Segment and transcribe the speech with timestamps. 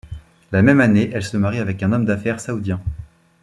[0.51, 2.81] La même année, elle se marie avec un homme d'affaires saoudien.